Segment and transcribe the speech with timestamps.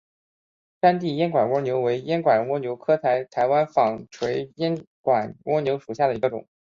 [0.81, 6.47] 山地烟管蜗牛为烟管蜗牛科台湾纺锤烟管蜗牛属下的一个种。